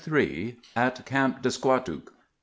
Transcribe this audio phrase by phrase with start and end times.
[0.75, 2.11] AT CAMP DE SQUATOOK.